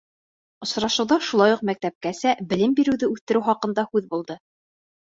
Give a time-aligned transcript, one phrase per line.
[0.65, 4.43] Осрашыуҙа шулай уҡ мәктәпкәсә белем биреүҙе үҫтереү хаҡында һүҙ булды.